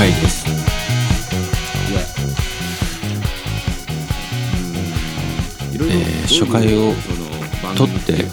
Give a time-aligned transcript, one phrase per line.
[0.00, 0.46] 回です。
[5.74, 6.94] えー初回を
[7.76, 8.24] 撮って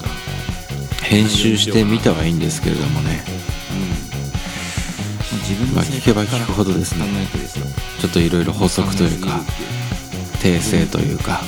[1.03, 3.21] 編集してみたはいいんですけれどもね。
[5.75, 7.05] まあ聞けば聞くほどですね。
[7.99, 9.41] ちょっといろいろ補足というか
[10.39, 11.41] 訂正というか。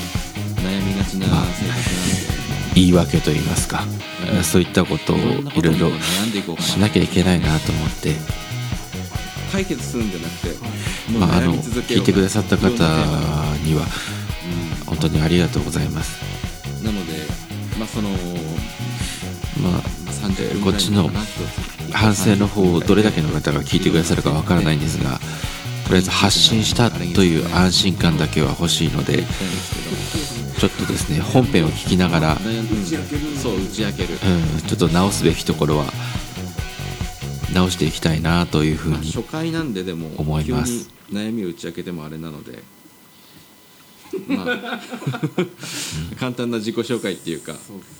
[0.57, 1.45] 悩みがちなまあ
[2.75, 3.85] 言い訳といいますか。
[4.25, 5.91] えーそういったことをいろいろ
[6.59, 8.15] しなきゃいけないなと思って
[9.51, 10.55] 解決するんじゃなくて
[11.19, 13.85] まあ、あ悩の聞いてくださった方には
[14.85, 16.21] 本当にありがとうございます。
[16.33, 16.39] うん
[16.83, 17.13] なので
[17.77, 18.09] まあその
[19.61, 21.09] ままあ30分こっちの
[21.91, 25.19] 反省の方をどれだけの方が聞いてくださるかわからないんですが
[25.85, 29.23] とりあえず発信したという安心感だけは欲しいので
[30.59, 34.09] ちょっとですね本編を聞きながら、悩んでそう打ち明ける。
[34.13, 35.85] うん、ちょっと直すべきところは
[37.53, 40.89] 直していきたいなというふうに初回なんででも思います。
[41.11, 42.63] 悩みを打ち明けてもあれなので
[44.27, 44.81] まあ
[46.19, 47.55] 簡単な自己紹介っていうか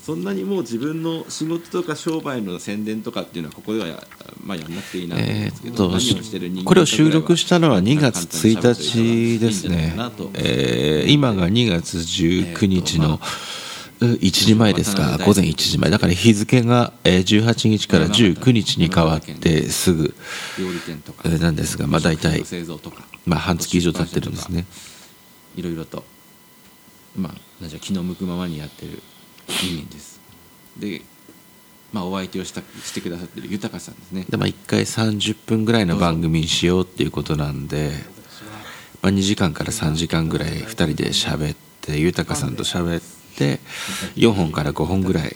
[0.05, 4.03] そんなにもう自分の仕事とか商売の宣伝とかっていうのはここではや,、
[4.43, 9.95] まあ、やんなくていいなと思うんえですけど、ーっと何をしてる人間これを収録したのは2月簡単に喋って1日ですね。
[10.35, 13.19] えー今が2月19日の
[13.99, 15.17] 1時前ですか？
[15.25, 15.89] 午前1時前。
[15.89, 20.15] だから日付がえー18日から19日に変わってすぐ
[20.57, 22.43] 料理店とかえーなんですがまあ大体
[23.25, 24.65] まあ半月以上経ってるんですね
[25.57, 26.05] いろいろと
[27.17, 27.33] ま
[27.63, 29.01] あじゃ気の向くままにやってる
[29.47, 30.19] 人間です
[30.77, 31.01] で
[31.91, 37.91] まあお相手をしたしてくださってる豊さんですねでまあ1回30分ぐらいの番組にしようっていうことなんで
[39.01, 43.18] まあ2時間から3時間ぐらい2人で喋って豊さんと喋って
[44.15, 45.35] 4本から5本ぐらい。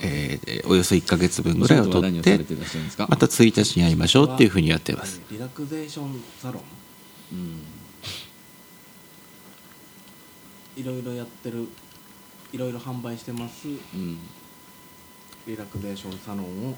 [0.00, 2.38] えーおよそ1ヶ月分ぐらいを取って
[3.08, 6.62] また1日に会いましょうっていうふうにやってますリラクゼーションサロン？
[7.32, 7.62] うん
[10.76, 11.66] いろいろやってる。
[12.52, 13.68] いろいろ販売してます。
[13.68, 14.18] うん
[15.46, 16.72] リラクゼーションサロンをや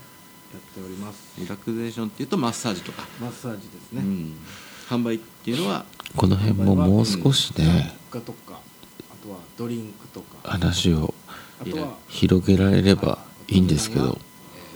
[0.59, 1.35] っております。
[1.39, 4.03] リラクゼーションっていうとマッサージとか、マッサージですね。
[4.03, 4.37] うん、
[4.89, 5.85] 販売っていうのは
[6.17, 8.61] この辺ももう少しね物価とか、
[9.31, 11.15] はドリンクとか、話を
[12.09, 13.19] 広げられれば
[13.49, 14.31] いいんですけどえー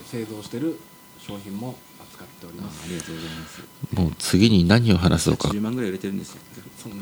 [0.05, 0.79] 製造してる
[1.19, 2.83] 商品も扱っておりあます。
[2.85, 3.61] ありがとうございます
[3.95, 6.41] もう次に何を話そうか10万ぐらい売れてるんですよ
[6.77, 6.97] そんな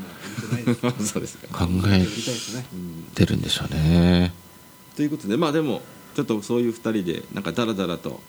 [0.53, 1.08] 売れてないです。
[1.13, 2.66] そうですか考え売りたいですね。
[2.74, 4.34] うんてるんでしょうね
[4.96, 5.81] ということでまあでも
[6.16, 8.22] ちょっとそういう2人でなんかダラダラと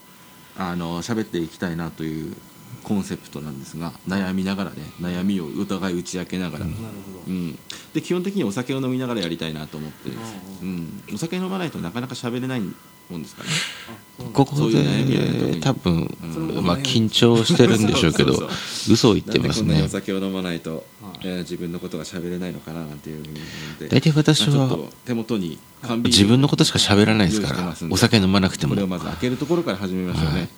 [0.56, 2.34] あの喋っていきたいなという
[2.82, 6.82] コンセプトなんですが悩みながらね悩みをお互い打ち明けながら、なるほ
[7.12, 7.13] ど。
[7.26, 7.58] うん、
[7.92, 10.12] で基本的にお酒を飲みながらやりたいなと思って、う
[10.62, 13.48] うん、お酒飲まないとなかなか喋れないもんですかね。
[14.32, 16.64] ここで多分うん。
[16.64, 18.48] まあ緊張してるんでしょうけど
[18.90, 19.64] 嘘を言ってますね。
[19.64, 20.82] なんでこんなにお酒を飲まないと、はい
[21.24, 23.88] えー自分のことが喋れないのかななんていうふうに思って。
[23.88, 25.58] 大体私は手元に
[26.04, 28.74] 自分のことしか喋らないですからお酒飲まなくても。
[28.74, 30.48] これをまず開けるところから始めましょうね、はい。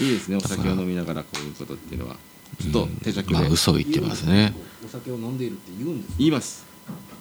[0.00, 2.16] いいですねお酒を飲みながらこういうことっていうのは
[2.62, 4.54] ちょっと手酌で、まあ嘘を言ってますね。
[4.84, 6.14] お酒を飲んでいるって言うんです。
[6.18, 6.64] 言います。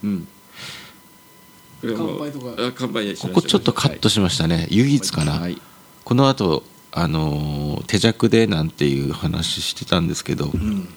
[0.04, 0.28] うん。
[1.82, 2.68] 乾杯とか。
[2.68, 4.68] あ乾杯ここちょっとカットしましたね。
[4.70, 5.34] 唯一かな。
[5.34, 5.60] はい。
[6.04, 10.88] この後あのー手酌でなんていう話してたんですけどうん。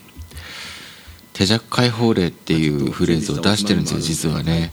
[1.33, 4.71] 手酌解放令っていうフレーズを出してるんですよ実はね。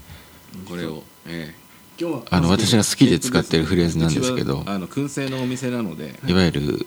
[0.69, 1.03] これを。
[1.27, 1.55] え
[2.01, 6.19] 今日はあの私が好きで使ってるフレーズなんですけうどあの燻製のお店なので。
[6.27, 6.87] いわゆる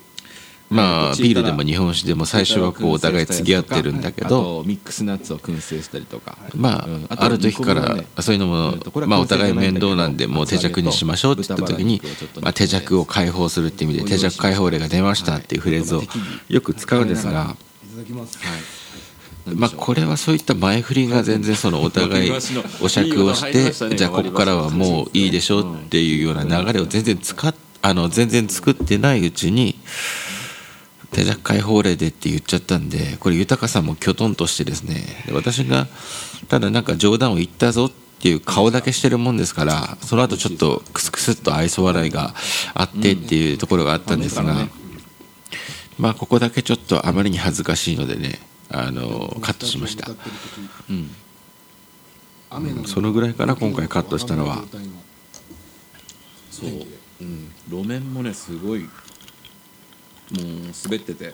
[0.69, 6.37] まあビールでも日本酒でも最初はこうお互い付き合ってるんだけあどとミックスナッツを燻製したりとか。
[6.55, 7.05] まうん。
[7.09, 8.75] あある時からそういうのも
[9.07, 12.01] まあお互い面倒なんでもう手酌にしましょうって言った時に
[12.41, 16.03] まあ手酌を解放するっていう意味で手酌解放令が出ましたっていうフレーズを
[16.49, 17.55] よく使うんですが。
[19.53, 22.31] まあこれはそういった前振りが全然そのお互い
[22.81, 27.53] お酌をしてじゃあここからはもういいでしょうっていうような流れを全然使っ
[27.85, 29.75] あの全然作ってないうちに
[31.15, 35.87] 手酌解放令でって言っちゃったんでこれ豊さんもきょとんとしてですねで私が
[36.49, 42.33] ただなんか冗談を言ったぞっていう顔だけしてるもんですからその後ちょっとクスクスっと愛想笑いが
[42.73, 44.67] あってっていうところがあったんですが
[45.97, 48.39] まあここだけちょっとあまりに恥ずかしいのでね
[48.69, 50.11] あのカットしました。
[50.89, 51.11] うん。
[52.87, 54.63] そのぐらいかな今回カットしたのは。
[56.51, 56.69] そう、
[57.21, 58.89] うん、路面もねすごい
[60.31, 60.43] もう
[60.83, 61.33] 滑ってて、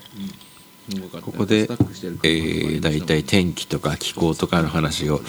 [0.89, 1.25] すごかった。
[1.25, 5.21] ここでスタックしてる、えー、大体天気とか気候とかの話を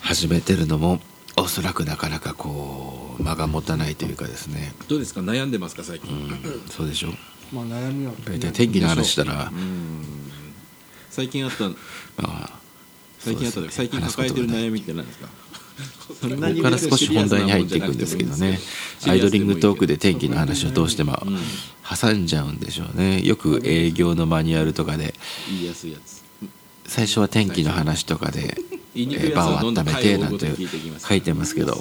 [0.00, 1.00] 始めてるのも
[1.36, 4.72] おそらくなかなかこう間が持たないというかですね。
[4.88, 5.20] どうですか？
[5.20, 5.84] 悩んでますか？
[5.84, 6.62] 最近、うん。
[6.68, 7.12] そうでしょ？
[7.52, 10.04] まあ悩みは大体天気の話したらうん。
[11.10, 11.74] 最近あったま
[12.18, 12.58] あ
[13.18, 13.68] 最近あったね。
[13.70, 15.28] 最近抱えてる悩みって何ですか？
[16.10, 18.58] ここから少し本題に入っていくんですけどね。
[19.06, 21.18] アイドリングトークで天気の話をどうしても
[21.88, 23.22] 挟んじゃうんでしょうね。
[23.22, 25.14] よく営業のマニュアルとかで。
[26.86, 28.56] 最初は天気の話とかで、
[29.34, 30.50] 場を温めてなんて
[30.98, 31.78] 書いてますけど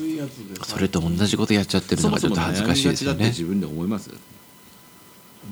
[0.63, 3.27] それと同じことやっちゃってるのがちょっと恥ずかしいですよね。
[3.27, 4.11] 自分で思います。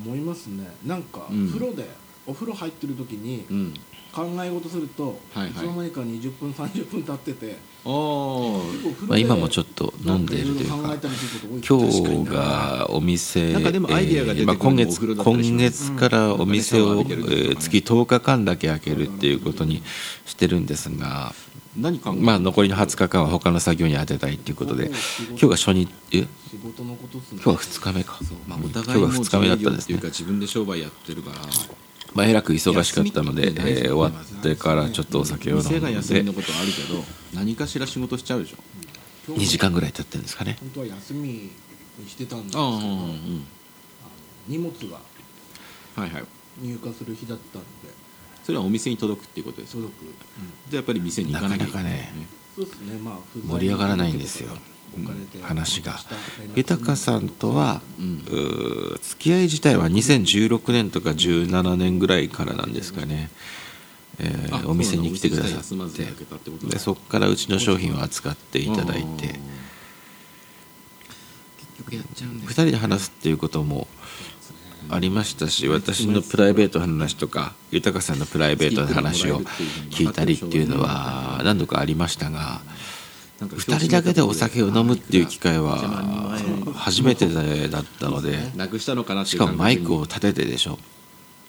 [0.05, 0.69] 思いますね。
[0.85, 1.47] なんかうん。
[1.47, 1.89] 風呂で
[2.27, 3.73] お風呂入ってる時にうん。
[4.13, 7.57] 考え事するとはいつの間にか20分30分経ってて
[7.87, 10.75] まあ、今もちょっと飲んでいるというか
[11.67, 13.59] 今日がお店、な。
[13.59, 19.83] んかでもアイデアが出てくるのまあ、今月今月からお店を、月10日間だけ開けるっていうことに
[20.25, 21.33] してるんですが、
[21.77, 24.87] まあ、残りの20日間は他の作業に当てたいっていうことで
[25.29, 26.25] 今日が初日え？
[26.51, 29.83] 今日は2日目か、まあ、お今互いも日が2日目だったんですね。
[29.83, 31.37] っていうか自分で商売やってるから
[32.17, 37.03] まあ、えらく忙しかったので、えー終わってからちょっとお酒を飲ん店が休みでのことあるけど
[37.35, 38.57] 何かしら仕事しちゃうでしょ。
[39.33, 40.57] 2時間ぐらい経ってるんですかね。
[40.59, 41.51] 本当は休みに
[42.07, 43.45] してたんですけああどあのうん。
[44.47, 44.99] 荷物が
[45.95, 46.23] はいはい。
[46.59, 47.67] 入荷する日だったんで。
[48.43, 49.91] それはお店に届くっていうことです所属
[50.71, 52.27] でやっぱり店に行かなきゃいけないなかなかね。
[52.55, 52.97] そうですね。
[52.97, 54.57] まあ盛り上がらないんですよ
[55.41, 55.99] 話が。
[56.55, 58.23] 豊さんとは、うん。
[59.01, 63.29] 付き合い自体は2016年とか17年ぐらいからなんですかね、
[64.19, 66.05] えーあお店に来てくださって。
[66.67, 69.39] でそこからうちの商品を扱っていただいて。
[71.57, 73.87] 結局やっちゃうん2人で話すっていうことも
[74.89, 79.41] ありましたし私のプライベートの話とか豊さんのプライベートの話を
[79.91, 82.61] 聞いたりっていうのは何度かありましたが
[83.39, 85.77] 2人だけでお酒を飲むっていう機会は
[86.73, 87.27] 初めて
[87.67, 90.79] だったのでなくしたのかもマイクを感立ててでしょ。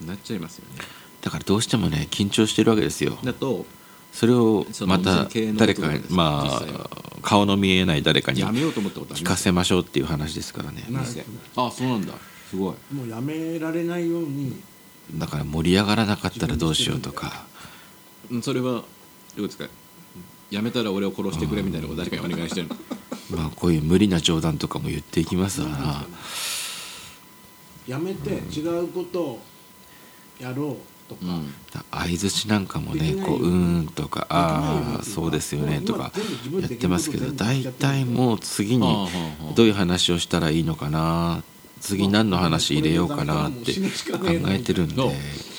[0.07, 0.81] なっちゃいますよね。
[1.23, 3.19] だからどうしてもね緊張してるわけですよ。
[3.25, 3.65] だと
[4.13, 6.91] それをまた誰かまあ
[7.23, 9.33] 顔の見えない誰かにやめようと思ったことあります？
[9.33, 10.85] 聞かせましょうっていう話ですからね。
[11.57, 12.13] あそうなんだ。
[12.51, 12.95] すごい。
[12.95, 14.61] もうやめられないように。
[15.15, 17.47] だから盛り上がらなかったらどうしようとか。
[18.31, 18.85] うんそれは
[19.37, 19.67] どうですか？
[20.51, 22.77] やめたら俺を殺してくれみたいなこと誰かにお願いしてるの。
[23.31, 26.07] まあこういう無理な冗談とかも言っていきますわな。
[27.87, 29.41] やめて違うことを
[30.39, 30.77] やろ
[31.09, 31.55] うとか、うん。
[31.91, 36.13] 相づちなんかもねこう「うーん」とか「ああそうですよね」とか
[36.61, 39.09] やってますけど大体もう次にああは
[39.51, 41.43] あどういう話をしたらいいのかな
[41.81, 43.81] 次何の話入れようかなって考
[44.49, 44.95] えてるんで。
[44.95, 45.13] どう。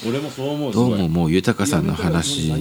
[0.07, 0.74] 俺もそう思う。
[0.74, 2.56] どうももう豊さんの話を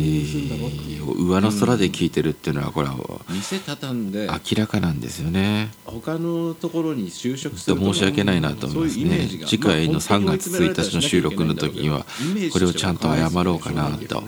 [1.13, 5.71] 上の空で聞いてるっていうのはこれは明らかなんですよね。
[5.85, 9.29] 他のところに就職する申し訳ないなと思いますね。
[9.47, 12.05] 次回の3月1日の収録の時には
[12.53, 14.25] これをちゃんと謝ろうかなと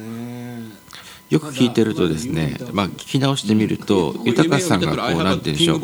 [1.31, 5.81] よく聞いてるとですねまあ聞き直してみると豊さんがこうなんて言うんでしょう。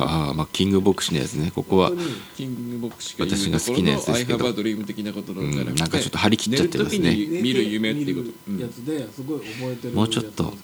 [0.00, 1.52] ああまあキングボクシのやつ ね。
[1.54, 1.92] ここは
[3.18, 4.38] 私が好きなやつですけど。
[4.48, 7.14] うんなんかちょっと張り切っちゃってますね。
[7.14, 10.54] 見る夢っていうこともうちょっと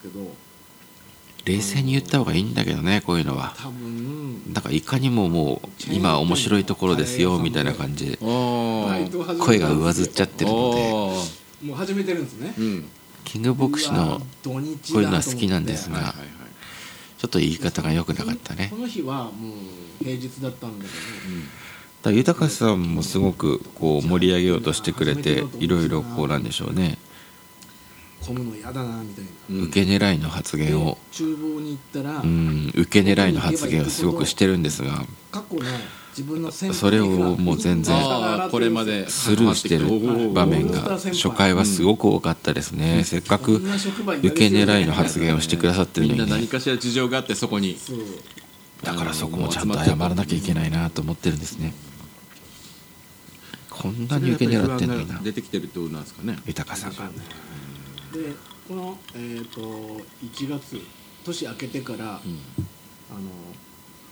[1.45, 3.55] 冷静に言った方がいいんだけどねこういうのは。
[3.59, 4.53] 多分。
[4.55, 12.54] だからいかにももう今面白いところですよみたいな感じで声が上ずっちゃってるのでもう始めてるんですね。
[12.56, 12.88] うん。
[13.25, 16.28] キングボクシのこういうのは好きなんですがはいはいはい。
[17.18, 18.68] ちょっと言い方が良くなかったね。
[18.70, 19.30] その日はも
[20.00, 20.94] う平日だったんだけだ
[22.04, 26.99] から豊さんもすごくこう盛り上げようとしてくれていろいろこうなんでしょうね。
[28.20, 30.99] ど混むの嫌だなみたいな、うん受け狙いの発言を。
[31.11, 35.04] で厨房に行ったら、うん受け狙いの発言をすごくしてるんですが。
[35.32, 35.62] 過去の
[36.16, 37.94] 自分のそれをもう全然
[38.50, 43.04] これまでスルーしてる場面が初回はすごく多かったですね。
[43.04, 46.32] せっかく受け狙いの発言をしてくださってるみんなのに。
[46.32, 47.76] ね何かしら事情があってそこに。
[48.82, 51.75] だからそこもちゃんと謝らなきゃいけないなと思ってるんですね。
[53.68, 55.20] こんなに受け狙ってんのにな。
[55.20, 56.38] 出てきてるってことなんですかね。
[56.46, 56.88] 豊さ。
[56.88, 56.94] ん。
[56.94, 57.11] が
[58.14, 58.32] で
[58.66, 59.61] この、えー、と
[60.25, 60.80] 1月
[61.25, 62.20] 年明けてから、あ
[63.12, 63.20] の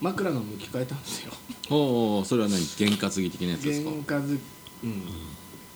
[0.04, 1.32] 枕の向き変えたんですよ。
[1.70, 2.64] おおそれは何？
[2.76, 3.90] 験担ぎ的なやつですか？
[3.90, 4.38] 玄関ず、
[4.84, 5.02] うん、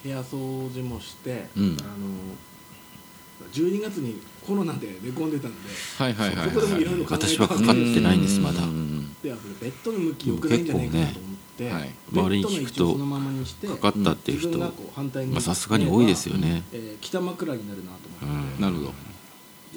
[0.05, 1.77] 部屋掃除もして、うん。
[1.81, 1.89] あの
[3.53, 5.59] 12月にコロナで寝込んでたんで
[5.97, 8.63] はいはいはいそこでもいろいろ考えた私はかかってないんですまだ。
[8.63, 16.63] うんでベッドの向き良くないんじゃないかなと思って、結構ねはい周りに聞くと位置をそのままにしてかかったっていう人さすがに多いですよね。
[16.73, 18.61] えー北枕になるなと思って、うん。
[18.61, 18.89] なるほど。
[18.89, 18.95] で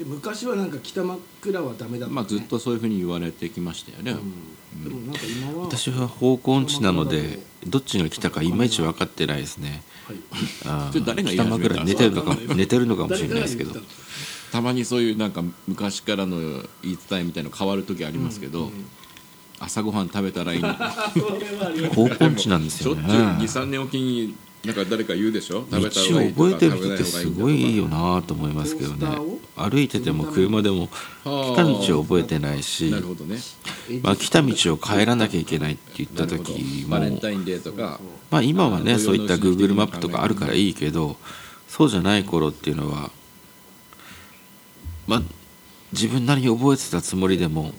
[0.06, 9.84] 昔はなんか北枕はダメだった、ね、まあずっとそういうふうに言われてきましたよね、うん、でもなんか今は私は方向音痴なのでどっちが来たかいまいち分かってないですね。
[10.08, 10.18] はい。
[10.66, 13.74] あ誰が北枕寝てるのかも寝てるのかもしれないですけど。
[14.52, 14.62] た？
[14.62, 16.38] まにそういうなんか昔からの
[16.82, 18.72] 言い伝えみたいの変わる時ありますけど、
[19.60, 20.74] 朝ごはん食べたらいいの。
[20.74, 20.86] それ
[21.56, 23.04] はあります方向音痴なんですよね。
[23.04, 25.66] っちゅう23年おきになんか誰か言うでしょ？
[25.72, 27.72] 食べた道方がいいとかを覚えてる人って食べない方がいいんだとか。
[27.72, 28.98] すごいよなと思いますけどね。
[28.98, 30.88] コースターを歩いてても車でも
[31.24, 33.38] はあ来た道を覚えてないしなるほどね。
[34.02, 36.98] まあ、来た道を帰らなきゃいけないって言った時も
[38.30, 41.18] まあ今はねあそういった Google マップとかあるからいいけど
[41.68, 43.12] そうじゃない頃っていうのは
[45.08, 45.22] まあ
[45.92, 47.74] 自分なりに覚えてたつもりでも、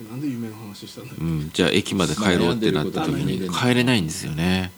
[0.00, 1.16] えなんで夢の話したんだよ。
[1.20, 4.72] うん、じゃあ駅まで帰ろうってなった時に帰れないんですよね。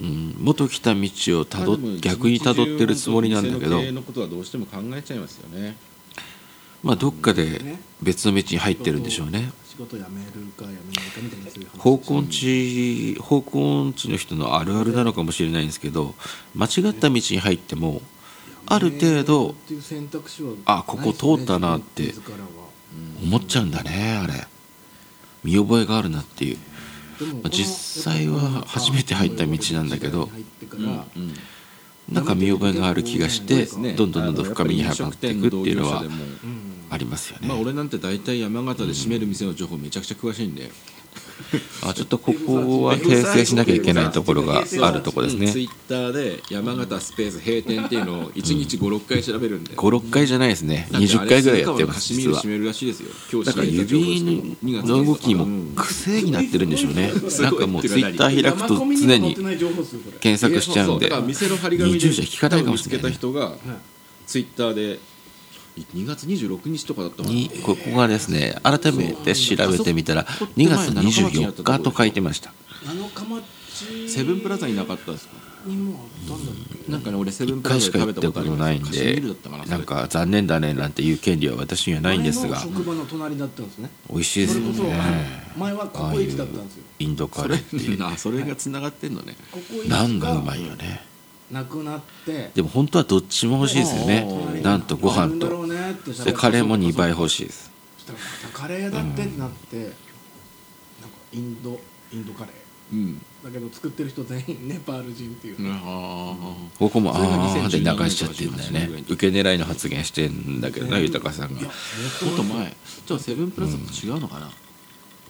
[0.00, 1.00] うん、元来た道
[1.40, 5.76] をたどまあ逆にたどってるつもりなんだけど店の経営のことはどうしても考えちゃいますよね。
[6.82, 9.50] まあどっかで別の道に入ってるんでしょうね。
[11.78, 16.14] 方向音痴方向音痴の人のあるあるなのかもしれないんですけど
[16.54, 18.00] 間違った道に入っても
[18.66, 19.54] ある程度
[20.64, 22.14] あここ通ったなって
[23.22, 24.46] 思っちゃうんだねあれ。
[25.44, 26.58] 見覚えがあるなっていう
[27.24, 31.34] まあ実際は初めて入った道なんだけど入ってからうん。
[32.08, 36.04] なんか見覚えがある気がしてどんどんどんどん深みにはまっていくっていうのは
[36.88, 40.70] ありますよね、まあ俺なんて大体山形で閉める店の情報めちゃくちゃ詳しいんで
[41.82, 45.50] あちょっとここは訂正しなきゃいけないところがあるところですね。
[45.50, 49.74] ツイッターで山形スペース閉店っていうのを1日56回調べるんで。
[49.74, 50.88] 56回じゃないですね。
[50.90, 52.14] だって20回ぐらいやってます。
[52.14, 52.42] 実は。
[53.44, 54.22] だから指
[54.62, 57.12] の動きにも癖になってるんでしょうね。
[57.40, 59.34] なんかもうツイッター開くと常に
[60.20, 61.08] 検索しちゃうんで。
[61.08, 63.10] だから店の張り紙で20じゃ聞かないかもしれないね。
[63.10, 63.56] 見つけた人が
[64.26, 64.98] ツイッターで
[65.76, 72.52] 2月26日とかだったにここがですね改めて調べてみたら2月24日と書いてました
[74.06, 76.52] セブンプラザになかったですかにもあったんだ。
[76.52, 76.54] っ
[76.86, 82.56] けなんかね俺セブン1プラザ回しかで食べた行ったことないんでななんか残念だねなんていう権利は私にはないんですが。
[82.56, 83.90] 前の職場の隣だったんですね。
[84.08, 86.84] 美味しいですよね前はココイチだったんですよ。
[87.00, 88.02] インドカそれレーっていう。
[88.06, 89.36] あそれがつながってんのね。
[89.50, 91.04] ココイチナンがうまいよね
[91.50, 94.60] なくなってでも本当はどっちも欲しいですよね。
[94.62, 95.66] なんとご飯と。
[96.24, 97.70] でカレーも2倍欲しいです。
[97.98, 99.94] そしたらまたカレーだってってなって、なんか
[101.32, 101.80] インド
[102.12, 102.52] インドカレー。
[102.92, 103.18] うん。
[103.44, 106.34] だけど作ってる人全員ネパール人っていう、あ
[106.78, 107.70] ここもそれがあー。
[107.70, 109.04] で2012流しちゃってるんだよね。
[109.08, 111.60] 受け狙いの発言してんだけどな豊さんが。
[111.60, 112.76] いやちょっと前。
[113.06, 114.50] じゃあセブンプラザと違うのかな。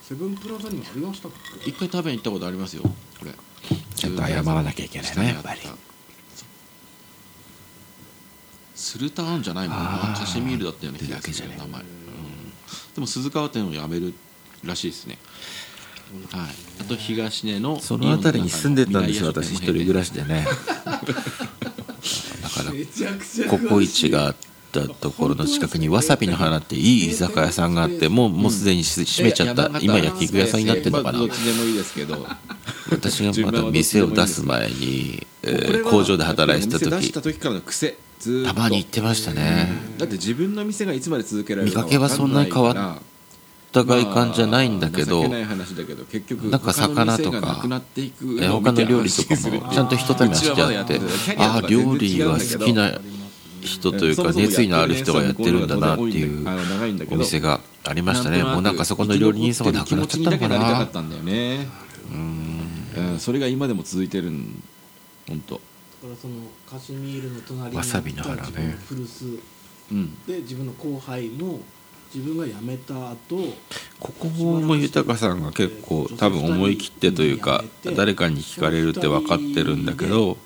[0.03, 1.29] セブンプラザにもありました
[1.67, 2.91] 一回食べに行ったことありますよこ
[3.25, 3.33] れ。
[3.97, 5.61] ちゃんと謝らなきゃいけないねやっぱり
[8.77, 10.21] スルターンじゃないもんあなー。
[10.21, 11.73] カシミールだったような気がするってだけじゃね。
[11.73, 11.87] 名前、うん。
[12.95, 14.15] でも鈴川店を辞める
[14.65, 15.19] らしいですね。
[16.31, 16.51] はい。
[16.83, 20.47] あと東根のその辺りに住んでたんですよ私一人暮らしででね
[20.85, 21.03] だか
[22.63, 24.37] らココイチがあっ
[24.73, 29.81] たところの近くにわさびの花っていい居酒屋さんがあってもうもうすでにし閉めちゃった。
[29.81, 31.19] 今焼き具屋さんになってるのかな。
[31.19, 32.27] まあどっちでもいいですけど。
[32.91, 39.69] 私がまだ店を出す前に、え工場で働いてたお店出時した時からの癖ずたまに行ってましたね。
[39.99, 43.03] だって自分の店がいつまで続けられるか見かけはそんなに変わっ
[43.73, 51.01] お互い感じゃないんだけど、まあない話だけど結局なんか魚とか他の料理とかもちゃんと一手間してあって
[51.37, 52.99] ああ料理が好きな
[53.61, 56.49] 人というか熱意のある人がやってるんだなっていう
[57.11, 58.43] お店がありましたね。
[58.43, 60.57] もうなんかそこの料理人さんがなくなっちゃったのかな。
[60.57, 61.69] りたかなったんだよね。
[62.11, 63.19] うん。
[63.19, 64.63] それが今でも続いてるん
[65.29, 65.61] 本当だ
[66.07, 66.35] からその
[66.71, 68.77] カシミールの隣にわさびの花ね。
[68.89, 69.25] 古巣
[69.93, 70.25] うん。
[70.25, 71.61] で自分の後輩も
[72.15, 73.37] 自分が辞めた後
[73.99, 77.65] ここも豊さんが結構多分思い切ってというか
[77.97, 80.39] 誰かに聞かれるって分かってるんだけど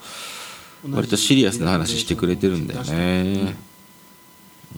[0.91, 3.57] 割とシリアスな話してくれてるんだよね。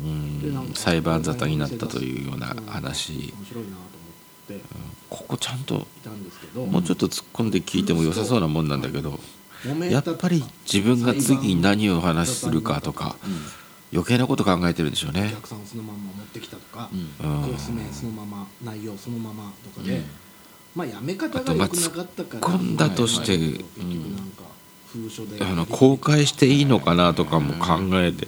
[0.02, 0.72] うん。
[0.74, 3.32] 裁判沙汰になったというような話。
[5.08, 5.86] ここちゃんと
[6.56, 9.20] もうちょっと突っ込んで聞いても良さそうなもんなんだけど
[9.90, 13.16] やったぱり自分が次に何をお話しするかとか
[13.92, 17.00] 余計なこと考えてるんでしょうおね客さんをそのまんま持ってきたとか、うん。
[17.00, 20.04] うんコース名そのまま内容そのままとかで、うん。
[20.74, 24.42] まあやめ方が良くなかったから突っ込んだとして結局なんか
[24.86, 25.44] 封書で。
[25.44, 28.26] あの公開していいのかなとかも考えて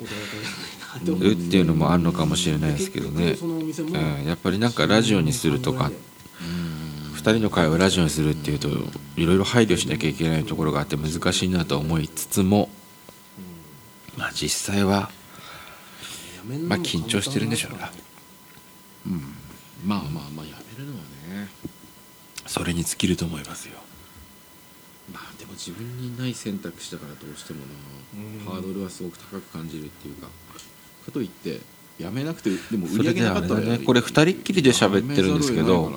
[1.03, 3.33] るっていうのもあるのかもしれないですけどね。
[3.33, 4.25] うん。
[4.27, 6.14] やっぱりなんかラジオにするとか2
[7.33, 8.69] 人の会をラジオにするっていうと
[9.17, 12.69] いろいろ配慮しなきゃいけないところがあって難しいなと思いつつも
[14.17, 15.11] まあ実際は
[16.69, 17.79] まあ緊張してるんでしょうな。
[17.79, 18.15] 簡単だか
[19.85, 21.49] まあまあまあやめるのはね。
[22.47, 23.75] それに尽きると思いますよ。
[25.13, 27.61] まあでも自分にない選択肢だからどうしても
[28.47, 30.29] な、ハードルはすごく高く感じるっていうか。
[31.05, 31.61] かといって
[31.99, 35.93] やめなくてでも売り上げなかったらねこれ二人っきりで喋ってるんですけど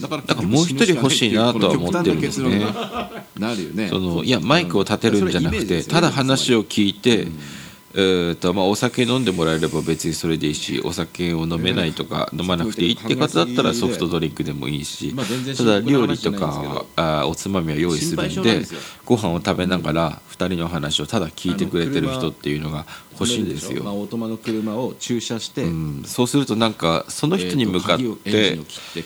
[0.00, 2.60] だからもう一人欲しいなとは思ってるんですね
[3.36, 7.26] なるよねそのいやマイクを立てるんじゃなくてただ話を聞いて、
[7.98, 18.62] えーとまあ、お酒飲んでもらえれば別にそれでいいしお酒を飲めないとか飲まなくていいって方だったらソフトドリンクでもいいしまあ全然ただ料理とかあーおつまみは用意するんで
[19.06, 24.00] ご飯を食べながら2人の話をただ聞いてくれてる人っていうのが欲しいんですまあ、よ。
[24.00, 28.58] オートマの車を駐車して、うん、そうするとなんかその人に向かって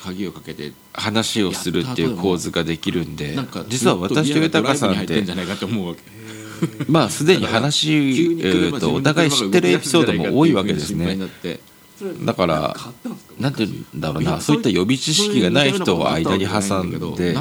[0.02, 3.36] 鍵をかけて話をするっていう構図ができるんで
[3.68, 5.22] 実は私と豊さんって
[6.88, 11.18] まあすでに話、え車ー、とお互い知ってるエピソードも多いわけですね。
[12.24, 12.76] だから
[13.38, 17.34] なんて言うんだろうなそういった予備知識がない人を間に挟んで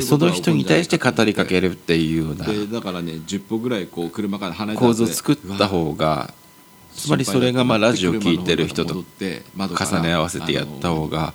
[0.00, 6.32] その人に対して語りかけるっていうようなでだからね10歩ぐらいこう車から離れた構図を作った方が
[6.94, 11.34] つまりそれがまあラジオ聞いてる人と重ね合わせてやった方が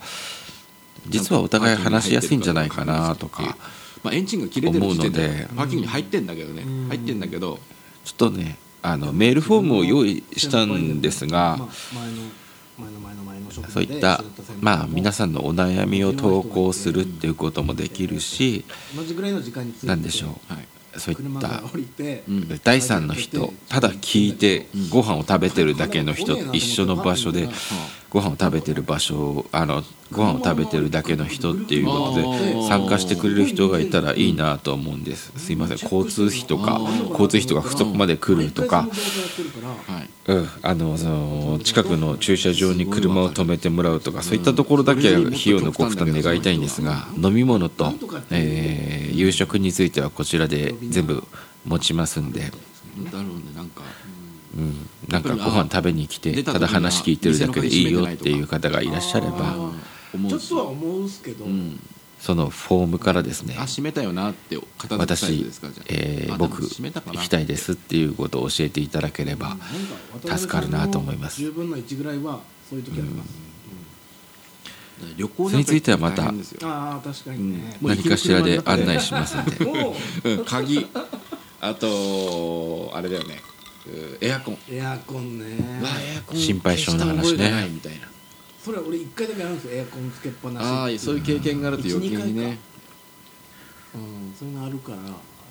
[1.08, 3.58] 実はお互い話しやすいんじゃないかなとか
[4.04, 5.48] まあ、エンジンが切れてる時点で思うので。
[5.56, 6.64] パーキングに入ってんだけどね。
[6.64, 7.60] うん入ってんだけど。
[8.04, 12.22] ちょっとねあのメールフォームを用意したんですがまあ前の
[12.78, 14.24] 前の前の前の職場でそういった
[14.60, 21.62] まあ皆ささんのお悩みを投稿するっていうこともできるし同じぐらいの時間に着いてなんでしょはい、うそういった
[22.64, 27.48] 第三の人ただ聞いてご飯を食べてるだけの人と一緒の場所で
[28.14, 35.34] ご飯を食べてる場所をあのご飯を食べてるだけの人っていうことで参加してくれる人がいたらいいなと思うんです。
[35.38, 35.80] すいません。
[35.80, 38.88] 交通費とか交通費とか不足まで来るとか。
[39.88, 40.10] はい。
[40.26, 47.94] うん、あのその近くの駐車場に車を止めてもらうとかそういったところだけ費用のご負担願いたいんですが飲み物と、
[48.32, 51.24] えー夕食についてはこちらで全部
[51.66, 52.48] 持ちますんで、だ
[53.14, 53.44] ろうね。
[53.56, 53.84] なんか
[54.56, 59.56] うん、なんかご飯食べに来てただ話聞いてるだけでいいよっていう方がいらっしゃれば。
[59.56, 59.72] あ
[60.30, 61.80] ちょっとは思うんすけど、うん。
[62.20, 63.56] そのフォームからですね。
[63.60, 69.58] あ閉めたよなって片付けですかじゃあ、えー僕行きたいですっていうことを教えていただければ
[70.24, 71.42] 助かるなと思います。
[71.42, 72.40] 10分の1ぐらいは
[72.70, 73.30] そういう時あります、
[75.18, 76.32] 旅行それについてはまた
[77.82, 79.66] 何かしらで案内しますんで。
[79.66, 80.46] もうん。
[80.46, 80.88] 鍵。
[81.60, 83.42] あとあれだよね。
[83.48, 83.53] うん
[84.22, 84.54] エアコン。
[84.56, 85.46] うエアコンね。
[85.50, 86.38] エアコン。
[86.38, 87.70] 心配性な話ね。
[87.70, 88.08] みたいな。
[88.64, 90.64] それ俺一回だけあるんですよエアコンつけっぱなし。
[90.64, 92.44] ああそういう経験があると余計に1-2回ね。
[92.54, 92.60] か
[93.96, 94.36] うん。
[94.40, 95.02] そういうのあるからあ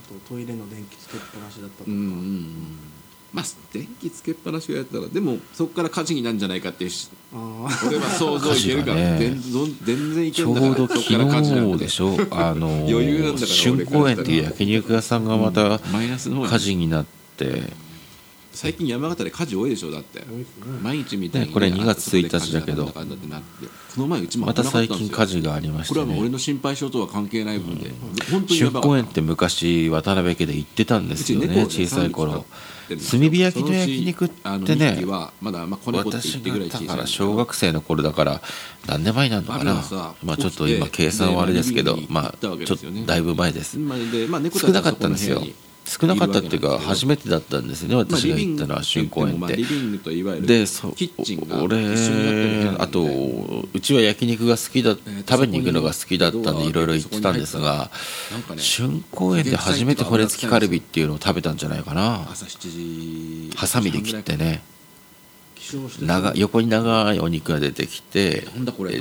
[0.08, 2.78] とトイレの電気つけっぱなしだったとか、うんうんうん。
[3.34, 9.18] まあ電気つけっぱなしがやったらでもそこから火事になるんじゃないかっていうしああ俺は想像いけるから、ね。
[9.18, 11.02] 全然いけちょるんだからうど昨
[11.72, 12.16] 日でしょ。
[12.30, 17.62] あの余裕なんだから春公園っていう焼肉屋さんがまたマイナスの方に火事になって
[18.52, 20.20] 最近山形で火事多いでしょだって。
[20.20, 20.78] 多いですね。
[20.82, 22.86] 毎日みたいに、ねこれ2月1日だけど。
[22.86, 27.90] この前うちもまた最近火事がありましてこれはもう俺ねの心配性とは関係ない分で、
[28.30, 32.46] 本当に春公園って昔渡辺家で行ってたんですよね小さい頃。
[32.88, 34.92] 炭火焼きの焼肉ってね。
[34.92, 37.06] 二匹はまだまあ子猫って私言ってぐらいがだ小さいから。
[37.06, 38.42] 小学生の頃だから
[38.86, 39.40] 何年前にな。
[39.40, 39.74] るのかな
[40.22, 43.78] まあちょっと今計算はあれですけどまあちょっとだいぶ前です。
[43.78, 45.42] まあでまあ、猫たちは少なかったんですよ
[45.84, 49.56] 少なかったっていうか初めてだったんですよねまあ私が行ったのは春公園って。
[49.56, 51.94] でそキッチンが俺
[52.78, 53.04] あと
[53.72, 54.96] うちは焼肉が好きだ
[55.28, 57.90] 食べに行くのが好きだったんでいろいろ行ってたんですが
[58.56, 62.28] 春公園で初めて骨付きカルビっていうのを食べたんじゃないかな。
[62.30, 64.62] 朝7時ハサミで切ってね。
[66.00, 68.46] 長横に長いお肉が出てきて。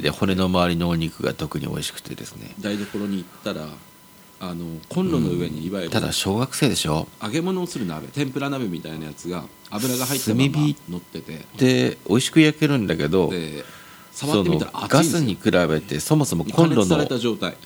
[0.02, 2.54] で骨の周りのお肉が特に美味しくてですね。
[2.60, 3.68] 台所に行ったら
[4.44, 7.08] あのコンロの上にいわゆるただ小学生でしょ？
[7.22, 10.52] 揚げ物をする鍋天ぷら鍋みたいなやつが油が入ったまま
[10.90, 11.46] 乗ってて。
[11.58, 13.64] で美味しく焼けるんだけどで
[14.12, 17.52] 触ってみたら熱いんガスに比べてそもそもコンロのれた状態。
[17.52, 17.58] で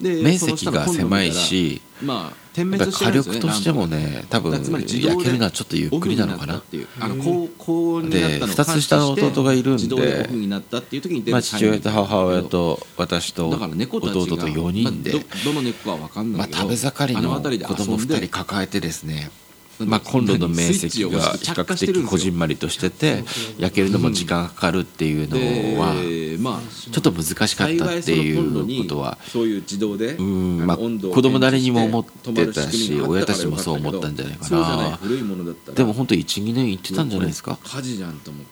[0.00, 6.62] 面積が狭いしまあ点滅してるんですよね力としてもね多分焼けるのはちょっとゆっくりなのかな。
[7.00, 19.30] あの高高温になったのをで二つ下の弟がいるんで自動でオフになったっていう時に出るまあ父親と母親と私と弟と4人でまあどどの猫かは分かんないけどまあ食べ盛りのあの辺りで子供遊んで2人抱えてですね
[19.86, 23.24] まあ、コンロの面積が比較的こじんまりとしてて
[23.58, 25.36] 焼けるのも時間かかるっていうの
[25.80, 25.94] は
[26.40, 29.18] まあちょっと難しかったっていうことは。
[29.30, 29.42] そ
[30.16, 30.66] うん。
[30.66, 30.88] まあ子
[31.22, 34.98] 供なりにも思ってたし親たちもそう思ったんじゃないかな。
[35.74, 37.58] でも本当12年行ってたんじゃないですか？
[37.62, 38.50] 火事じゃんと思って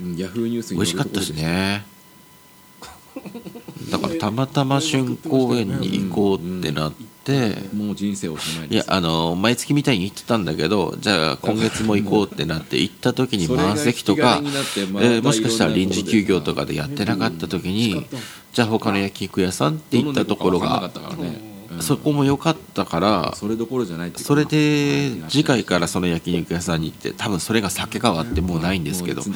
[0.00, 1.84] 美味しかったしね。
[3.90, 7.17] だからたまたま春公園に行こうってなって
[7.74, 18.06] もう人生おしまいいやあの毎月みたいに行ってたんだけどじゃあ今月も行こうってなって行った時に満席とか、 えーもしかしたら臨時休業とかでやってなかった時に
[18.52, 20.90] じゃあ他の焼肉屋さんって行ったところが
[21.80, 29.32] そこも良かったからそれどころじゃないそれで次回からその焼肉屋さんに行って多分それが酒変わってもうないんですけど移っ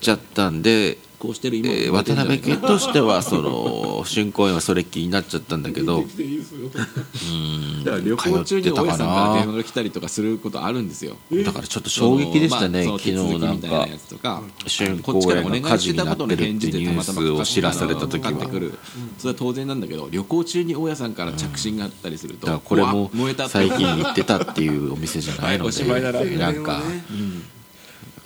[0.00, 7.84] ちゃったんでこうしてる今もえー渡辺家としてはその春公園はそれっきりになっちゃったんだけどうん。
[7.84, 11.18] だから旅行中に大家さんから電話なが来たりとかすることあるんですよ。
[11.44, 13.68] だからちょっと衝撃でしたね、まあ昨日なんか。
[13.86, 18.32] やつとか春こっちからお公園が火事になってるっていうニュースを知らされた時は。
[19.18, 23.10] それは当然なんだけど旅行中に大家さんから着信があったりすると、だからこれも
[23.48, 26.80] 最近行ってたっていうお店じゃないのでなんか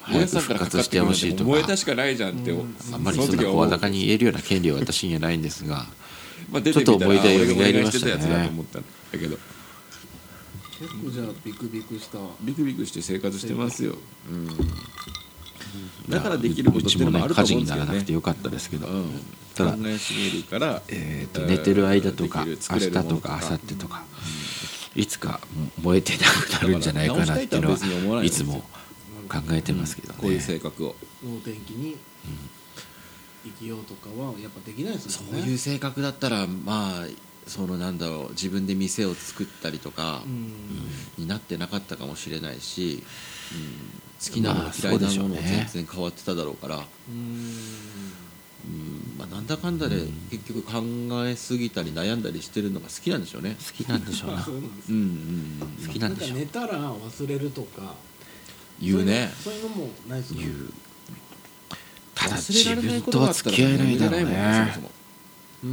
[0.04, 1.50] 早く復活してほしいとか。
[1.50, 2.52] 燃えたしかないじゃんって、
[2.92, 5.86] あんまりそんな声高に言えるような権利は私にはないんですが
[6.50, 8.12] まあ、出ちょっと思い出俺がお願い蘇りましたね。
[8.12, 9.38] だと思ったんだけど
[10.78, 12.18] 結構じゃあビクビクした。
[12.42, 13.96] ビクビクして生活してますよ、
[14.28, 14.48] うん、
[16.08, 17.92] だからできることっていうのもあると思うんですけどね。
[17.92, 19.20] もね火事にならなくてよかったですけど、うん、
[19.54, 24.04] ただ考えすぎるから、えーと寝てる間とか明日とか明後日とか。
[24.96, 25.40] いつか
[25.82, 27.62] 燃えてなくなるんじゃないかなっていう
[28.06, 28.62] のはいつも
[29.40, 30.96] 考えてますけどね、こういう性格を。
[31.24, 31.96] 能天気に
[33.44, 35.42] 生きようとかはやっぱできないですそもんね。
[35.42, 37.06] ういう性格だったらまあ
[37.46, 40.54] そのなんだろう自分で店を作ったりとかうん。
[41.18, 43.02] になってなかったかもしれないし、
[43.52, 47.14] うん、好きなものまあ嫌いなもの全然変わってただろうから、うん。
[47.14, 49.14] うん。
[49.18, 50.82] まあ、なんだかんだで結局考
[51.26, 53.56] えすぎたり悩んだりしてるのが好きなんでしょうね。
[53.58, 54.40] 好きなんでしょうな。
[54.42, 56.38] そうなんうんうんうん、好きななんでしょう。
[56.38, 57.94] 寝たら忘れるとか
[58.80, 59.32] 言うね。
[59.42, 60.72] そういうのもないですか言う。
[62.14, 64.82] ただ忘自分とは付き合えないだろう眠れないもん。
[64.82, 64.94] ね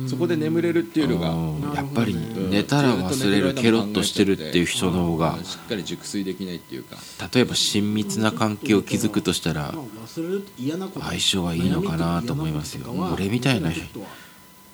[0.08, 2.50] そこで眠れるっていうのが、やっぱりうん。
[2.50, 6.96] 寝たら忘れるケロッとしてるっていう人の方がうんしっかり熟睡できないっていうか。
[7.34, 9.74] 例えば親密な関係を築くとしたら
[10.08, 12.90] 相性はいいのかなと思いますよ。
[13.14, 13.70] 俺みたいな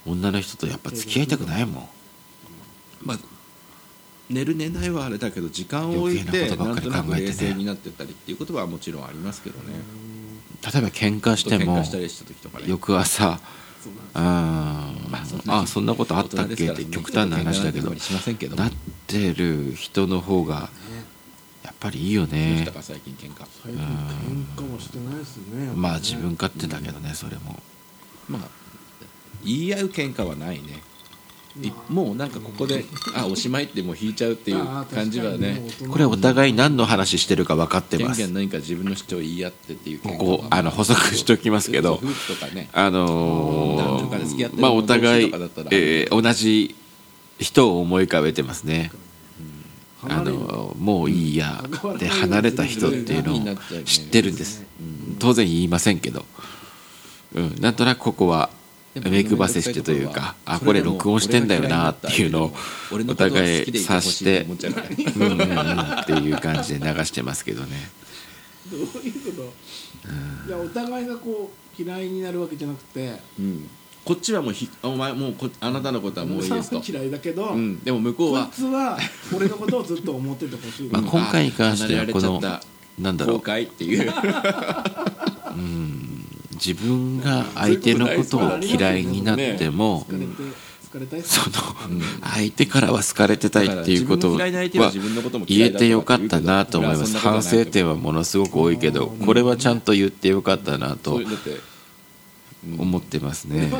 [0.05, 1.73] 女の人とやっぱ付き合いたくないもん。
[1.75, 1.96] まあ
[4.29, 9.73] 寝る寝ないはあれだけど時間を置いてなことばっかりなんとなく考えてね冷静になってったりっていうことはもちろんありますけどね。
[10.73, 13.39] 例えば喧嘩して喧も嘩したりした時とかね翌朝
[14.13, 16.71] あーあそんなことあったっけ？
[16.71, 17.87] って極端な話だけど。
[17.87, 18.55] なんてしませんけど。
[18.55, 18.71] なっ
[19.05, 20.67] てる人の方がね。
[21.63, 22.63] やっぱりいいよね。
[22.65, 23.45] たか最近喧嘩。
[23.63, 27.61] 最近喧嘩もしてないですねまあ自分勝手だけどねそれも。
[28.27, 28.41] まあ
[29.45, 30.63] 言い合う喧嘩はないね。
[30.63, 30.73] い
[31.89, 38.25] もうなんかここであおしまいってもう引いちゃうっていう感じはねこれお互い何の話してるか分かってます。
[38.25, 41.95] ン何か自分の主張を言い合ってっていうここあの補足しておきますけど。
[41.95, 42.69] 夫婦とかね。
[42.73, 44.09] あの
[44.57, 45.31] まあお互い
[45.71, 46.75] えー同じ
[47.39, 48.91] 人を思い浮かべてますね。
[50.03, 51.63] あのもういいや
[51.99, 54.63] で離れた人っていうのを知ってるんです。
[55.19, 56.25] 当然言いませんけど、
[57.33, 58.49] うん、なんとなくここは
[59.01, 62.53] 目配せしてというかあこれ録音してんだよなっていうのを
[63.09, 64.47] お互い察してう
[65.19, 65.81] んうんうん。
[66.01, 67.89] っていう感じで流してますけどね。
[68.71, 69.43] どういうこ
[70.45, 70.49] と？
[70.49, 73.69] いやお互いがこう嫌いになるわけじゃなくてうん。
[74.05, 78.97] こっちはもうひお前もうこあなたのことはもういいですと、嫌いだけど、うん、でも向こうこいはつは
[79.35, 82.39] 俺のことをずっと思っててほしいまあ今回に関してはこの
[82.99, 83.37] なんだろう。
[83.39, 84.09] 後悔っていう
[86.63, 90.05] 自分が相手のことを嫌いになっても
[91.23, 91.55] その
[92.21, 97.17] 相手からは好かれてたいっていうことはだから自分の嫌いな相手は自分のことも嫌言えてよかったなと思います。
[97.17, 101.19] 反省点はものすごく多いけどこれはちゃんと言ってよかったなそと
[102.77, 103.71] 思ってますね。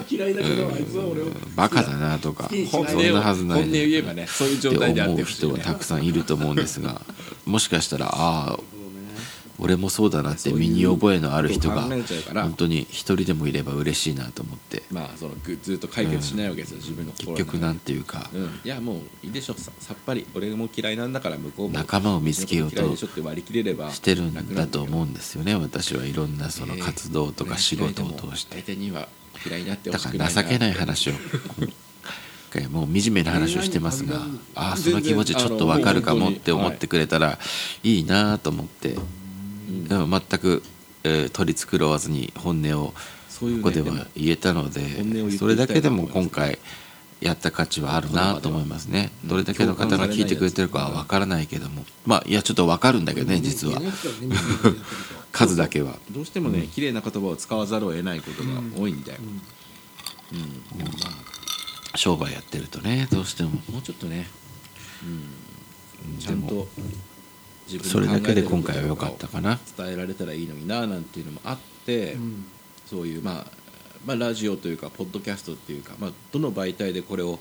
[1.55, 7.01] バカだなとかそんなはずない本音を言えばねそういう状って思う人はたくさんいると思うんですが
[7.45, 8.59] もしかしたらああ
[9.59, 14.83] 俺もそうだなって身に覚えのある人が本当に一人でもいれば嬉しいなと思って。
[14.91, 18.29] まあそのぐずっと解決しないわけですよ、自分の結局なんていうか。
[18.33, 19.55] うん、いやもういいでしょ。
[19.55, 21.73] ささっぱり俺も嫌いなんだから向こうも。
[21.73, 28.55] 仲間を見つけようとしてるんだと思ううんですよね私はいろんなその活動とか仕事を通して。
[28.55, 29.07] 相手には
[29.45, 31.13] 嫌いになってほだから情けない話を。
[32.49, 34.21] 回もう惨めな話をしてますが
[34.55, 37.37] ああその気持ちちょっとわかるかもって思ってくれたら
[37.83, 38.97] いいなと思って、
[39.67, 40.63] 全く、
[41.03, 42.93] えー取り繕わずに本音を
[43.39, 44.81] ここでは言えたので
[45.37, 46.57] それだけでも今回
[47.19, 49.11] やった価値はあるなと思いますね。
[49.23, 49.29] うん。
[49.29, 51.83] どれだけの方が聞いてくれてるかは分からないけども。
[52.05, 53.81] まあいやちょっと分かるんだけどね実は。
[55.31, 55.97] 数だけは。
[56.11, 59.19] どうしてもね綺麗な言葉を使わざるを得ないことが多いんだよ、
[60.31, 60.41] うん。
[61.95, 63.49] 商売やってるとねどうしても。
[63.71, 64.27] もうちょっとね、
[65.03, 66.67] うん、ちゃんでと
[67.69, 69.59] 自それだけで今回は良かったかな。
[69.77, 72.45] 伝えられたらいいのにななんていうのもあって、うん。
[72.85, 73.45] そういう、まあ、
[74.05, 77.39] まあラジオというかポッドキャストっていうか、まあ、どの媒体でこれを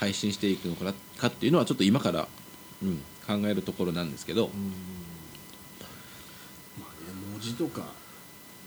[0.00, 2.26] 配信していくのかなかっていうのはちょっと今から、
[2.82, 4.50] うん、考えるところなんですけど、うん。
[6.80, 7.82] まあね文字とか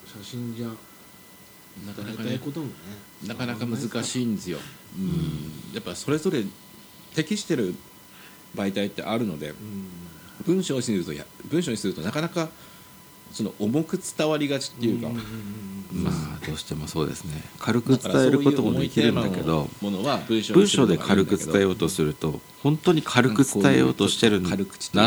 [0.05, 2.71] 写真じゃなかなかねたいこともね
[3.27, 4.59] なかなか難しいんですよ、
[4.97, 6.43] うん、やっぱそれぞれ
[7.15, 7.75] 適してる
[8.55, 9.49] 媒体ってあるので。
[9.49, 9.87] うん
[10.45, 12.49] 文章にするとや文章にするとなかなか
[13.33, 15.09] その重く伝わりがちっていうか、
[15.91, 17.41] まあどうしてもそうですね。
[17.57, 24.49] 軽く伝えることもできるんだけどものは文章で軽く伝えようとすると本当に軽く伝えようとしてるな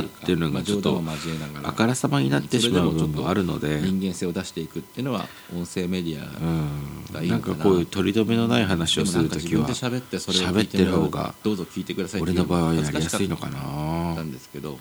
[0.03, 1.15] っていうのがちょっとま
[1.63, 3.81] あからさまになってしまう部分もあるので。
[3.81, 7.39] 人間性を出していくっていうのは音声メディアがいいかな。
[7.39, 14.15] んかこういう取り留めのない話をするときは喋ってる方がどうぞ聞いてくださいって俺の場合はやりやすいのかな。
[14.15, 14.79] ったんですけど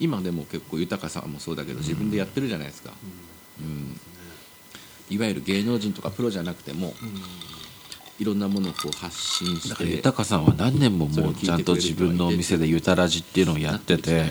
[0.00, 2.92] 今でも結構豊さんもそうだけど自分でやってるじゃないですか、
[3.60, 4.00] うん。
[5.08, 6.94] いわゆる芸能人とかプロじゃなくても
[8.18, 14.24] いろんなものをこう発信しだからて豊さんは何年ももうちゃんと自分のお店で「ゆたらじ」っていうのをやってて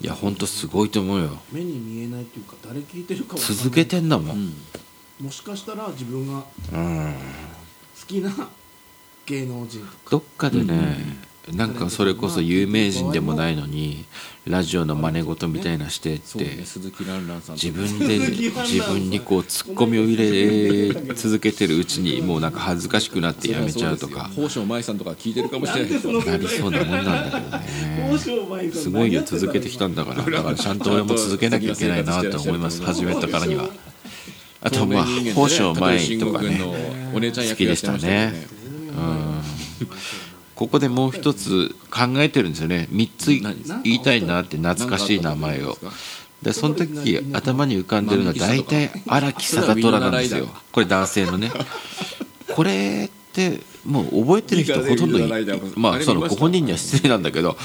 [0.00, 1.40] いやほんとすごいと思うよ。
[1.50, 4.46] 目に見えないっていうか誰聞いてるか続けてんだもうん。
[4.46, 4.54] ん
[5.20, 7.14] もしかしたら自分がうん。
[8.00, 8.30] 好きな
[9.26, 9.92] 芸能人とか。
[10.10, 14.04] どっかでねなんかそれこそ有名人でもないのに
[14.46, 24.28] ラジオの真似事みたいなしてって自分で自分にこうツッコミを入れ続けてるうちにもうなんか恥ずかしくなってやめちゃうとか。
[24.30, 28.18] 宝生舞さんとか聞いてるかもしれないなりそうなもんなんだけどね
[28.72, 30.22] すごいよ続けてきたんだから。
[30.22, 32.82] だからちゃんと俺も続けなきゃいけないなと思います。
[32.82, 33.68] 始めたからには。
[34.60, 36.60] あとまあ宝生舞とかね。
[37.12, 38.46] お姉ちゃん好きでしたね。
[38.96, 39.42] うん
[40.54, 42.88] ここでもう一つ考えてるんですよね。
[42.90, 43.30] 3つ
[43.82, 45.76] 言いたいなって懐かしい名前を。
[46.42, 50.48] でその時頭に浮かんでるのは大体荒木貞虎なんですよ。
[50.72, 51.50] これ男性のね。
[52.54, 57.56] これってもう覚えてる人ほとんどいまあそのご本人には失礼なんだけど。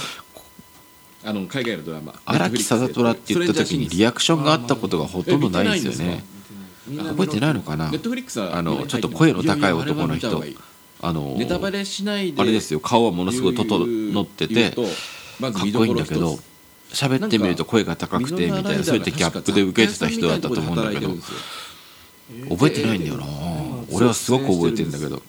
[1.26, 2.14] あの海外のドラマ。
[2.26, 6.08] 荒木貞虎って言った時にリアクションがあったことがほとんどないんですよ。
[6.08, 6.24] ね
[6.88, 7.90] 覚えてないのかな？
[7.90, 10.42] あのちょっと声の高い男の人
[11.02, 12.80] あのネタバレしないであれですよ。
[12.80, 14.82] 顔はものすごい整っててか
[15.40, 16.40] まずっこいいんだけど
[16.92, 21.10] 喋ってみると声が高くてみたいなそういったギャップで受けてた人だったと思うんだけど
[22.50, 23.26] 覚えてないんだよな。
[23.92, 25.22] 俺はすごく覚えてるんだけど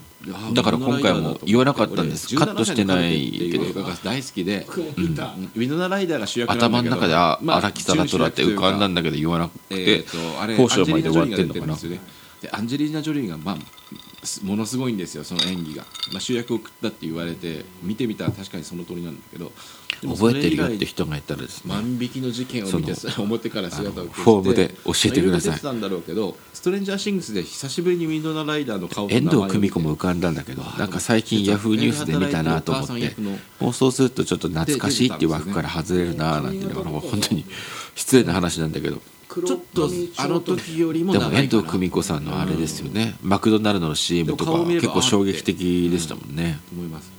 [0.53, 2.35] だから今回も言わなかったんです。
[2.35, 3.65] カットしてないけど。
[4.03, 11.75] 大好きで見たウィノナライダーが主役なん頭の中で荒木貞虎って浮かんだんだけど言わなくてえーとあれ宝生まで終わってんのかな。
[12.53, 13.61] アンジェリーナジョリーがまあ、す
[14.43, 19.53] ものすごいんですよその演技が、まあ、主役を食ったって言われて見てみたら確かにその通りなんだけど。
[20.01, 21.75] 覚えてるよって人がいたらですね。
[21.75, 25.51] 万引きの事件を見てそ表から姿を消してフォームで教えてください。
[25.51, 33.15] まあたんだろうけどストレンジャーシングスで久しぶりにウィンドナライダーの顔と遠藤久美子も浮かんだんだけどなんか最近ヤフーニュースで見たなと思って
[33.59, 37.45] 放送するとちょっと懐かしいっていう枠から外れるななんていうのが本当に
[37.95, 41.43] 失礼な話なんだけどちょっとあの時よりもでも長いかな。
[41.45, 43.17] 遠藤久美子さんのあれですよね。
[43.23, 46.59] マクドナルドの CM とか結構衝撃的でしたもんね。
[46.69, 47.13] と思います。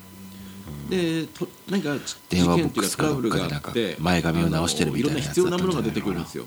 [0.90, 1.96] でとなんか
[2.30, 6.46] 電話ボックスかどっかでなんか前髪を直してるみたいなやつあのいろんな必要なものが出てくるんですよ。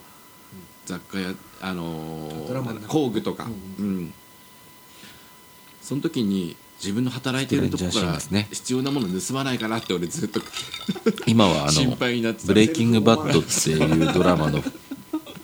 [0.84, 3.46] 雑貨やあのドラマの中工具とか、
[3.78, 4.12] うん。
[5.80, 8.18] その時に自分の働いてるとこから
[8.50, 10.40] 必要なもの盗まないかなって俺ずっと
[11.26, 11.96] 今はあ心の
[12.44, 14.62] ブレイキングバッドっていうドラマの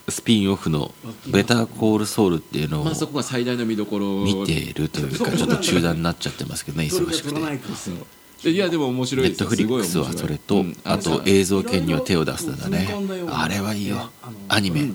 [0.08, 0.92] スピンオフの
[1.28, 8.18] ベターコールソウルっていうのをまあそこが最大の見どころ見ているというか ちょっと中断になっちゃってますけどね忙しくて。
[8.44, 12.88] いやでも面白いネットフリックスはそれと、あと映像権には手を出すんだね
[13.32, 14.10] あれはいいよ。
[14.48, 14.88] アニメ。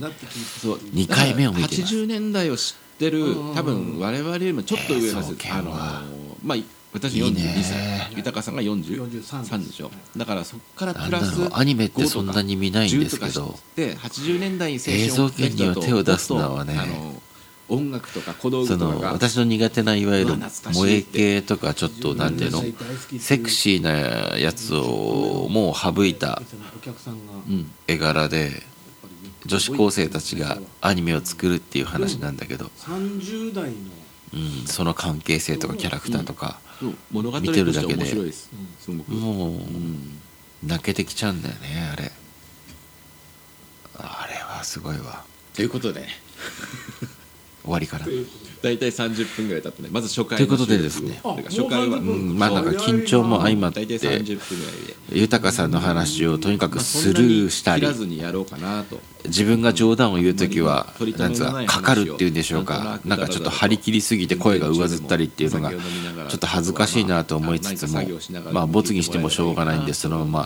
[0.62, 0.78] そう。
[0.78, 1.93] 2回目を見てます。
[1.95, 6.04] 80年代を知ってる多分我々よりもちょっと上なんです映像権あのは
[6.41, 6.58] まあ
[6.94, 7.42] 私いいね。
[7.42, 8.18] 42歳。
[8.18, 9.92] 豊さんが43 43でしょ。
[10.16, 17.22] だからそこからプラスアニメってそんなに見ないんですけ10とかど知って80年代に映像権には手を出すのはねあの
[17.70, 22.62] 音楽とか小道そ具とかがの私の苦手ないわゆる萌え系とかちょっとなんていうの
[23.20, 26.42] セクシーなやつをもう省いた
[27.88, 28.52] 絵柄で
[29.46, 33.76] 女子高生たちがアニメを作るっていう話なんだけど、30代の。
[34.34, 36.73] うん、その関係性とかキャラクターとか、そう
[37.12, 38.32] 物語と見してるだけで面白いで。
[38.32, 39.12] すすごく。
[39.12, 40.20] もううん
[40.64, 42.12] 泣けてきちゃうんだよねあれ。
[43.98, 45.24] あれはすごいわ。
[45.54, 46.02] ということで。
[46.02, 46.08] ね
[47.64, 48.06] 終わりかな
[48.63, 51.19] 大体30分ぐらい経ってねまず初回のということでですね。
[51.49, 54.76] 初回はもう30分うんまあなんか緊張も相まって30分ぐらい
[55.12, 55.19] で。
[55.19, 57.86] 豊さんの話をとにかくまあスルーしたり。
[59.26, 63.02] 自分が冗談を言う時はなんつうかかかるっていうんでしょうか。
[63.04, 65.80] なんかちょっと張り切りすぎて声が上ずったりっていうのがちょ
[66.36, 68.02] っと恥ずかしいなと思いつつも
[68.54, 70.45] まあボツにしてもしょうがないんでそのま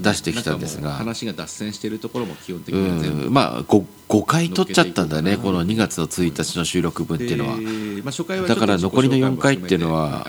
[0.00, 0.92] 出してきたんですが。
[0.92, 3.32] 話が脱線しているところも基本的うには全部ん。
[3.32, 7.56] まあ 5, 5回撮っちゃったんだねこの2月の1日の収録分っていうのは。
[7.56, 7.62] で
[8.02, 10.26] まあ初回はだから残りの4回っていうのは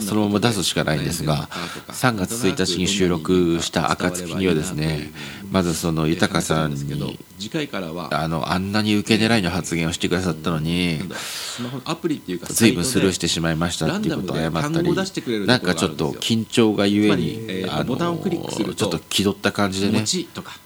[0.00, 1.48] そのまま出すしかないんですが
[1.88, 5.10] 3月1日に収録した暁にはですね
[5.50, 20.00] まずその豊さんに次回からはあのあんなに受け狙いの発言をしてくださったのになんだスマホのアプリっていうか随分スルーしてししまいましたっていうことを謝ったりなんかちょっと緊張がゆえにあのボタンをクリックするとちょっと気取った感じでね。
[20.00, 20.58] 餅とか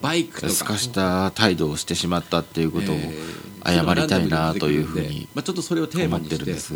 [0.00, 0.52] バイクとか。
[0.52, 6.74] すかした態度をしてしまったっていうことをえー謝りたいなというふうにまあ、ちょっとそれをテーマにしててるんです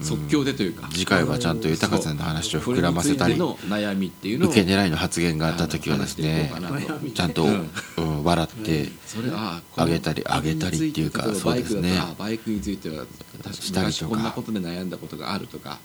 [0.00, 0.88] 即興でというか。
[0.90, 6.50] 次回はちゃんと豊さんの話を膨らませたりの悩みっていうのを受け狙いの発言があった時はですね
[7.14, 11.92] ちゃんと、うん、笑ってそれはあげたりあげたりっていうかそうですね。
[12.18, 13.04] バイクについては
[13.42, 14.04] 確かしたりとか。
[14.04, 15.78] 昔こんなことで悩んだことがあるとか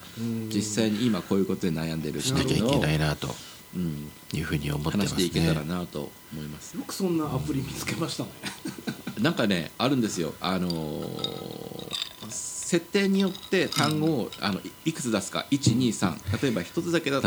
[0.54, 3.36] 実際に今こういうことで悩んでるしなきゃいけないい、なと。
[3.76, 5.68] うん、いうふうに思ってま話すしていけたらね。
[5.68, 6.78] なと思います。
[6.78, 8.30] よくそんなアプリ見つけましたね。
[9.20, 10.34] なんかねあるんですよ。
[10.40, 12.17] あのー
[12.68, 17.22] 設定によって単語を、あのいいくつ出すか123例えば1つだけ出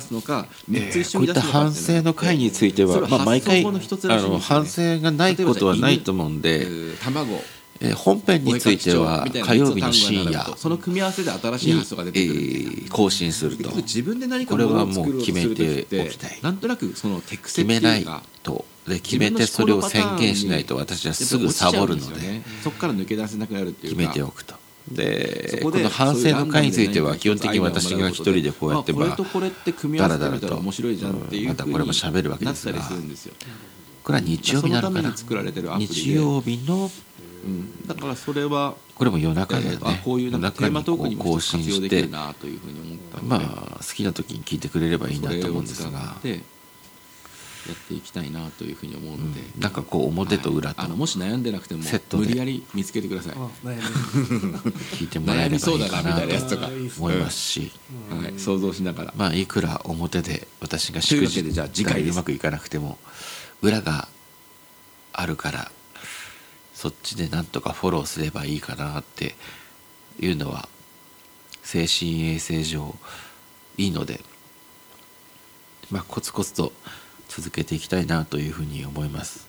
[0.00, 6.66] すのかえ3つ一緒ーこういったに出すのか反省の会については、まあ、毎回あの反省がないことはないと思うんで、
[7.02, 7.34] 卵
[7.80, 13.74] えー本編については火曜日の深夜、その組み合わせで新しいに発想が出てくる更新すると。
[13.76, 18.06] 自分で何かこれはもう決めて時おきたいなんとなくその手癖って決めない
[18.42, 24.61] とで決めてそれを宣言しないと私はすぐサボるのでね、そこから抜け出せなくなるっていう決かめておくと。
[24.90, 30.62] でそこの反省の会については基本的に私が一人でこうやってまあまあこれとこれって組み合わせてみたらだらだらと。
[30.62, 32.80] またこれも喋るわけですが。
[34.02, 35.14] これは日曜日なのかな？
[35.78, 36.90] 日曜日の
[37.44, 42.08] うん、だからそれはこれも夜中だよねあこういうなんかテーマトークに夜中こう更も活用新して
[43.20, 46.16] まあ好きな時に聞いてくれればいいなと思うんですが
[47.68, 49.60] やっていきたいなというふうに思うので、うん。
[49.60, 50.80] なんかこう表と裏と。
[50.80, 52.26] はいあのもし悩んでなくてもセットで。
[52.26, 53.34] 無理やり見つけてください、
[54.96, 56.66] 聞いてもらえればいいか悩みそうだなみなたいなやつと
[56.98, 57.70] 思いますし。
[58.10, 59.14] はい、想像しながら。
[59.16, 62.98] まあいくら表で私がしくじじゃあ次回うまくいかなくても
[63.60, 64.08] 裏が
[65.12, 65.70] あるから
[66.74, 69.36] そっちでなんとかフォローすればいいかなって
[70.18, 70.68] いうのは
[71.62, 72.96] 精神衛生上
[73.76, 74.20] いいので。
[75.92, 76.72] まあコツコツと
[77.34, 79.48] 続けていきたいなというふうに思います。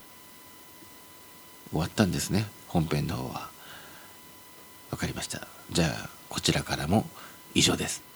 [1.71, 3.49] 終わったんですね本編の方は。
[4.89, 5.47] わかりました。
[5.69, 7.05] じゃあこちらからも
[7.53, 8.12] 以上です。